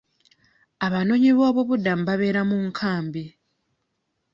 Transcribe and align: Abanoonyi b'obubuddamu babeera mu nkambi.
Abanoonyi 0.85 1.31
b'obubuddamu 1.37 2.03
babeera 2.09 2.41
mu 2.49 2.57
nkambi. 2.67 3.23